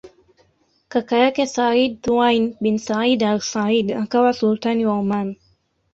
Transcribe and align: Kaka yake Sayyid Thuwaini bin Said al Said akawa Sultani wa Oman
Kaka 0.89 1.17
yake 1.17 1.45
Sayyid 1.47 2.01
Thuwaini 2.03 2.57
bin 2.61 2.77
Said 2.79 3.21
al 3.29 3.39
Said 3.51 3.87
akawa 3.91 4.33
Sultani 4.33 4.83
wa 4.85 4.93
Oman 4.93 5.35